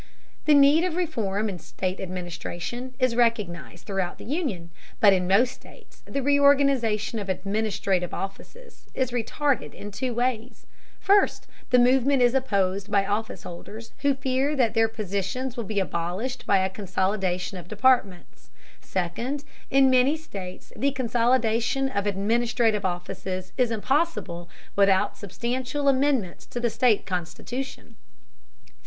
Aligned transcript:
The 0.45 0.55
need 0.55 0.83
of 0.83 0.95
reform 0.95 1.47
in 1.47 1.59
state 1.59 1.99
administration 1.99 2.95
is 2.97 3.15
recognized 3.15 3.85
throughout 3.85 4.17
the 4.17 4.25
Union, 4.25 4.71
but 4.99 5.13
in 5.13 5.27
most 5.27 5.51
states 5.53 6.01
the 6.07 6.23
reorganization 6.23 7.19
of 7.19 7.29
administrative 7.29 8.11
offices 8.11 8.87
is 8.95 9.11
retarded 9.11 9.75
in 9.75 9.91
two 9.91 10.15
ways: 10.15 10.65
First, 10.99 11.45
the 11.69 11.77
movement 11.77 12.23
is 12.23 12.33
opposed 12.33 12.89
by 12.89 13.03
officeholders 13.05 13.91
who 13.99 14.15
fear 14.15 14.55
that 14.55 14.73
their 14.73 14.87
positions 14.87 15.55
will 15.55 15.65
be 15.65 15.79
abolished 15.79 16.47
by 16.47 16.57
a 16.57 16.67
consolidation 16.67 17.59
of 17.59 17.67
departments; 17.67 18.49
second, 18.81 19.43
in 19.69 19.91
many 19.91 20.17
states 20.17 20.73
the 20.75 20.89
consolidation 20.91 21.89
of 21.89 22.07
administrative 22.07 22.85
offices 22.85 23.53
is 23.55 23.69
impossible 23.69 24.49
without 24.75 25.15
substantial 25.15 25.87
amendments 25.87 26.47
to 26.47 26.59
the 26.59 26.71
state 26.71 27.05
constitution. 27.05 27.95